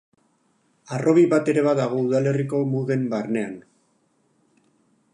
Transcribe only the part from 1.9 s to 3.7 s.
udalerriko mugen barnean.